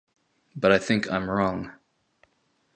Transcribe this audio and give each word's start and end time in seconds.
But 0.55 0.71
I 0.71 0.79
think 0.79 1.11
I'm 1.11 1.29
wrong. 1.29 1.73